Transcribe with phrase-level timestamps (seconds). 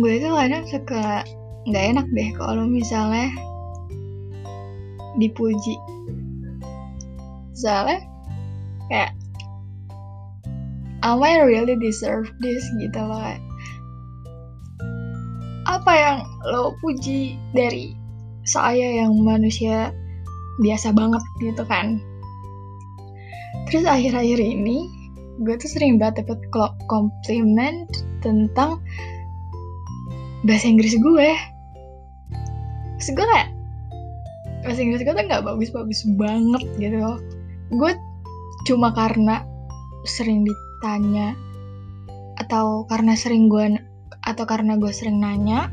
[0.00, 1.22] gue itu kadang suka
[1.68, 3.28] nggak enak deh kalau misalnya
[5.20, 5.76] dipuji.
[7.52, 8.00] Soalnya
[8.88, 9.12] kayak
[11.04, 12.64] am I really deserve this?
[12.80, 13.36] gitu loh
[15.70, 16.18] apa yang
[16.50, 17.96] lo puji dari
[18.44, 19.94] saya yang manusia
[20.60, 22.02] biasa banget gitu kan?
[23.70, 24.90] Terus akhir-akhir ini
[25.40, 26.42] gue tuh sering banget dapet
[26.90, 27.88] komplimen
[28.20, 28.82] tentang
[30.44, 31.28] bahasa Inggris gue.
[32.96, 33.48] Maksud gue kayak
[34.64, 36.96] bahasa Inggris gue tuh gak bagus-bagus banget gitu.
[37.00, 37.18] Loh
[37.70, 37.92] gue
[38.66, 39.46] cuma karena
[40.04, 41.38] sering ditanya
[42.40, 43.78] atau karena sering gue
[44.26, 45.70] atau karena gue sering nanya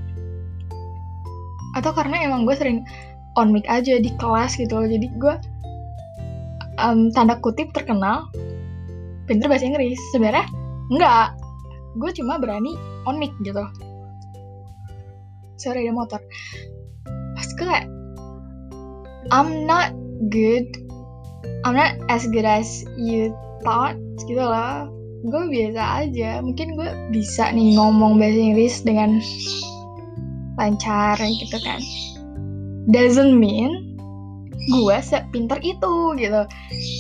[1.76, 2.86] atau karena emang gue sering
[3.38, 4.90] on mic aja di kelas gitu loh.
[4.90, 5.36] Jadi gue
[6.82, 8.30] um, tanda kutip terkenal
[9.26, 10.00] pinter bahasa Inggris.
[10.14, 10.46] Sebenarnya
[10.94, 11.36] enggak
[11.98, 12.78] gue cuma berani
[13.10, 13.66] on mic gitu
[15.58, 16.22] sorry ada motor.
[17.36, 17.86] Pas kayak
[19.30, 19.92] I'm not
[20.32, 20.66] good.
[21.66, 26.40] I'm not as good as you thought gitu loh gue biasa aja.
[26.46, 29.18] Mungkin gue bisa nih ngomong bahasa Inggris dengan
[30.58, 31.82] lancar gitu kan.
[32.94, 33.98] Doesn't mean
[34.68, 36.42] gue sepinter itu gitu.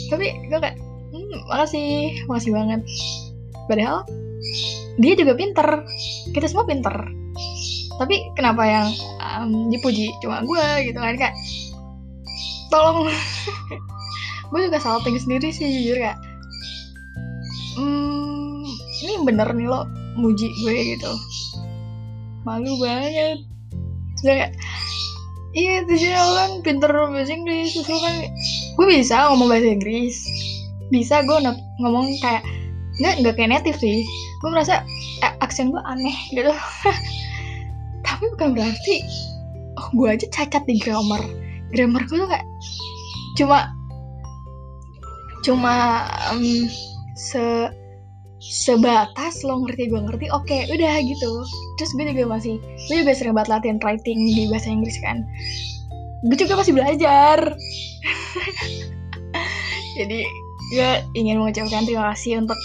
[0.09, 0.77] Tapi gue kayak
[1.13, 2.17] hmm, makasih.
[2.25, 2.81] Makasih banget.
[3.69, 4.03] Padahal
[4.97, 5.67] dia juga pinter.
[6.33, 6.95] Kita semua pinter
[7.97, 11.35] tapi kenapa yang um, dipuji cuma gue gitu kan kayak
[12.69, 13.09] tolong.
[14.51, 16.15] Gue juga salting sendiri sih jujur kayak
[17.75, 18.63] hmm,
[19.03, 19.83] ini bener nih lo
[20.15, 21.11] muji gue gitu.
[22.47, 23.43] Malu banget.
[24.23, 24.55] Kayak
[25.51, 25.83] iya
[26.23, 27.75] lo kan pinter bahasa Inggris.
[27.75, 28.15] Terus kan
[28.79, 30.15] gue bisa ngomong bahasa Inggris.
[30.95, 31.37] Bisa gue
[31.83, 32.47] ngomong kayak
[33.03, 34.07] nggak nggak kayak native sih.
[34.39, 34.79] Gue merasa
[35.27, 36.55] eh, aksen gue aneh gitu
[38.17, 39.05] tapi bukan berarti
[39.77, 41.21] oh gue aja cacat di grammar.
[41.69, 42.41] Grammar gue tuh kayak
[43.37, 43.69] cuma
[45.45, 46.01] cuma
[46.33, 46.65] um,
[47.13, 47.69] se
[48.41, 51.45] sebatas lo ngerti gue ngerti oke okay, udah gitu.
[51.77, 52.57] Terus gue juga masih
[52.89, 55.21] gue juga sering banget latihan writing di bahasa Inggris kan.
[56.25, 57.37] Gue juga masih belajar.
[60.01, 60.25] Jadi
[60.73, 62.57] gue ingin mengucapkan terima kasih untuk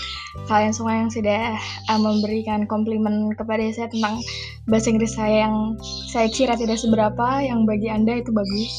[0.48, 1.60] kalian semua yang sudah
[1.92, 4.16] memberikan komplimen kepada saya tentang
[4.70, 5.74] bahasa Inggris saya yang
[6.10, 8.72] saya kira tidak seberapa yang bagi anda itu bagus.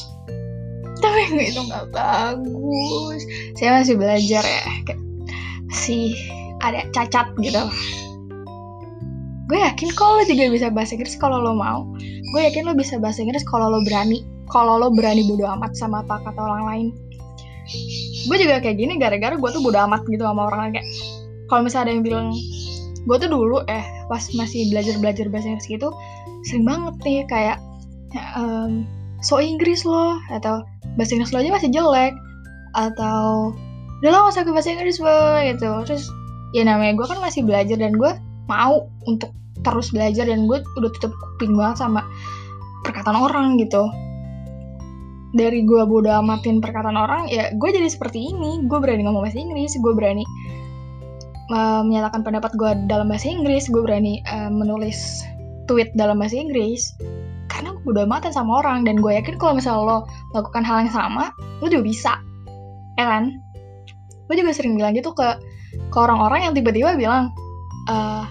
[1.02, 3.20] Tapi itu nggak bagus.
[3.60, 5.00] Saya masih belajar ya kayak
[5.68, 6.16] masih
[6.64, 7.62] ada cacat gitu.
[9.44, 11.84] Gue yakin kalau lo juga bisa bahasa Inggris kalau lo mau.
[12.32, 14.24] Gue yakin lo bisa bahasa Inggris kalau lo berani.
[14.48, 16.86] Kalau lo berani bodo amat sama apa kata orang lain.
[18.24, 20.88] Gue juga kayak gini gara-gara gue tuh bodo amat gitu sama orang lain kayak
[21.52, 22.28] kalau misalnya ada yang bilang
[23.04, 25.92] gue tuh dulu eh pas masih belajar belajar bahasa Inggris gitu
[26.44, 27.58] sering banget nih kayak
[28.36, 28.84] um,
[29.24, 30.64] so Inggris loh atau
[30.96, 32.14] bahasa Inggris lo aja masih jelek
[32.74, 33.54] atau
[34.04, 35.70] udah lah usah ke bahasa Inggris loh gitu.
[35.88, 36.04] Terus
[36.52, 38.12] ya namanya gue kan masih belajar dan gue
[38.50, 39.32] mau untuk
[39.64, 42.04] terus belajar dan gue udah tutup kuping banget sama
[42.84, 43.88] perkataan orang gitu.
[45.34, 48.68] Dari gue bodo amatin perkataan orang ya gue jadi seperti ini.
[48.68, 50.22] Gue berani ngomong bahasa Inggris gue berani
[51.52, 55.26] uh, menyatakan pendapat gue dalam bahasa Inggris gue berani uh, menulis
[55.68, 56.96] tweet dalam bahasa Inggris
[57.52, 59.98] karena gue bodo amatin sama orang dan gue yakin kalau misalnya lo
[60.32, 62.12] lakukan hal yang sama lo juga bisa.
[62.96, 63.40] Ya kan?
[64.30, 65.36] Gue juga sering bilang gitu ke
[65.90, 67.34] ke orang-orang yang tiba-tiba bilang
[67.90, 68.24] uh,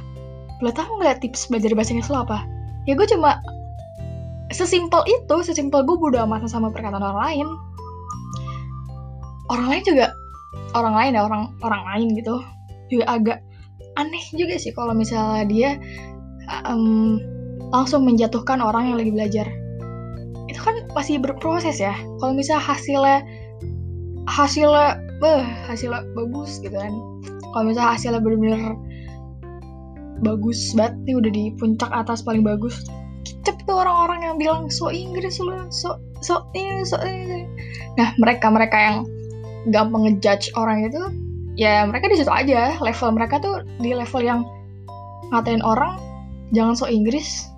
[0.63, 2.46] lo tau nggak tips belajar bahasa Inggris lo apa?
[2.90, 3.38] Ya gue cuma
[4.53, 7.47] sesimpel itu sesimpel gue bodo amat sama perkataan orang lain.
[9.52, 10.16] Orang lain juga
[10.73, 12.41] orang lain ya orang orang lain gitu
[12.94, 13.40] juga agak
[13.98, 15.70] aneh juga sih kalau misalnya dia
[16.70, 17.18] um,
[17.74, 19.48] langsung menjatuhkan orang yang lagi belajar.
[20.50, 21.98] Itu kan masih berproses ya.
[22.22, 23.18] Kalau misalnya hasilnya
[24.30, 26.94] hasilnya beh hasilnya bagus gitu kan.
[27.53, 28.78] Kalau misalnya hasilnya bener-bener
[30.23, 32.79] bagus banget nih udah di puncak atas paling bagus
[33.28, 37.47] kicep tuh orang-orang yang bilang so Inggris lo so so ini so ini.
[38.00, 38.97] Nah mereka mereka yang
[39.72, 41.02] gampang ngejudge orang itu
[41.59, 42.78] ya mereka di situ aja.
[42.82, 44.41] Level mereka tuh di level yang
[45.34, 45.97] ngatain orang
[46.53, 47.50] jangan so Inggris.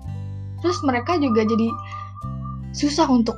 [0.64, 1.68] Terus mereka juga jadi
[2.72, 3.36] susah untuk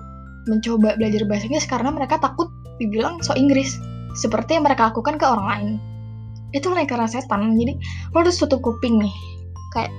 [0.48, 3.76] mencoba belajar bahasa Inggris karena mereka takut dibilang so Inggris
[4.16, 5.68] seperti yang mereka lakukan ke orang lain.
[6.54, 7.58] Itu karena setan.
[7.58, 7.76] Jadi
[8.14, 9.14] lo harus tutup kuping nih.
[9.76, 9.92] Kayak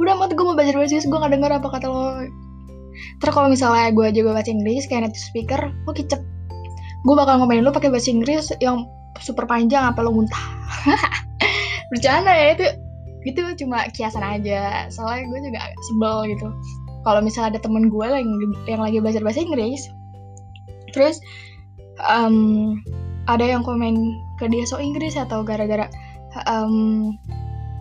[0.00, 2.04] udah amat gue mau belajar bahasa Inggris gue gak denger apa kata lo.
[3.20, 6.20] Terus kalau misalnya gue juga bahasa Inggris kayak native speaker lo kicep.
[7.04, 10.44] Gue bakal ngomelin lo pakai bahasa Inggris yang super panjang apa lo muntah?
[11.90, 12.66] Bercanda ya itu
[13.26, 14.86] gitu cuma kiasan aja.
[14.88, 16.46] Soalnya gue juga agak sebel gitu.
[17.00, 18.28] Kalau misalnya ada temen gue yang
[18.68, 19.88] yang lagi belajar bahasa Inggris
[20.90, 21.22] terus
[22.02, 22.74] um,
[23.30, 23.94] ada yang komen
[24.42, 25.14] ke dia so Inggris?
[25.14, 25.86] atau gara-gara
[26.50, 27.14] um,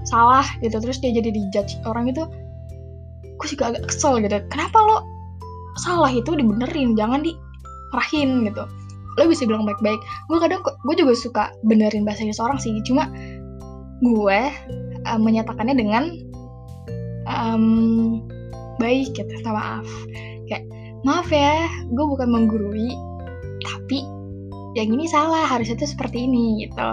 [0.06, 2.24] salah gitu terus dia jadi dijudge orang itu
[3.40, 4.40] gue juga agak kesel gitu.
[4.52, 4.98] Kenapa lo
[5.80, 6.96] salah itu dibenerin?
[6.96, 8.64] Jangan dimarahin gitu
[9.20, 10.00] lo bisa bilang baik-baik.
[10.32, 12.72] Gue kadang gue juga suka benerin bahasa Inggris orang sih.
[12.88, 13.12] Cuma
[14.00, 14.40] gue
[15.04, 16.04] uh, menyatakannya dengan
[17.28, 18.24] um,
[18.80, 19.86] baik gitu maaf.
[20.48, 20.64] Kayak
[21.04, 22.96] maaf ya gue bukan menggurui
[23.60, 24.08] tapi
[24.80, 26.90] yang ini salah harusnya tuh seperti ini gitu.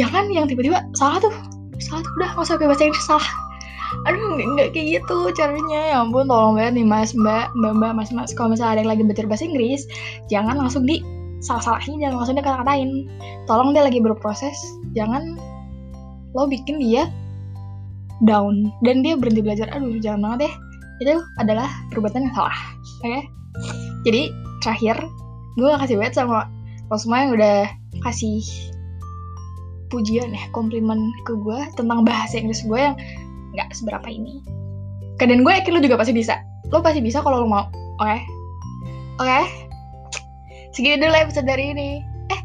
[0.00, 1.34] Jangan yang tiba-tiba salah tuh
[1.76, 3.28] salah tuh udah nggak usah bahasa Inggris salah
[4.06, 5.94] aduh nggak kayak gitu caranya.
[5.94, 8.30] Ya ampun tolong banget nih mas mbak mbak mbak mas mas.
[8.34, 9.82] Kalau misalnya ada yang lagi belajar bahasa Inggris
[10.30, 11.02] jangan langsung di
[11.44, 12.90] salah salahin jangan langsung dia kata-katain
[13.44, 14.56] tolong dia lagi berproses
[14.96, 15.36] jangan
[16.34, 17.08] lo bikin dia
[18.24, 18.72] down.
[18.80, 19.68] Dan dia berhenti belajar.
[19.72, 20.54] Aduh jangan banget deh
[21.00, 23.04] itu adalah perbuatan yang salah oke?
[23.04, 23.20] Okay?
[24.08, 24.22] jadi
[24.64, 24.96] terakhir
[25.56, 26.48] gue kasih banget sama
[26.88, 27.68] lo semua yang udah
[28.04, 28.40] kasih
[29.90, 32.96] pujian ya komplimen ke gue tentang bahasa Inggris gue yang
[33.56, 34.44] nggak seberapa ini.
[35.16, 36.44] Dan gue yakin lo juga pasti bisa.
[36.68, 37.64] Lo pasti bisa kalau lo mau.
[37.98, 38.04] Oke?
[38.04, 38.20] Okay?
[39.16, 39.26] oke?
[39.26, 39.44] Okay?
[40.76, 41.90] segitu dulu episode dari ini.
[42.28, 42.40] Eh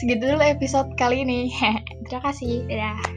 [0.00, 1.52] segitu dulu episode kali ini.
[2.08, 2.64] Terima kasih.
[2.64, 3.13] Dadah